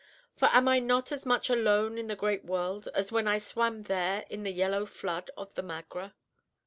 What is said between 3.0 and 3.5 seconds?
when I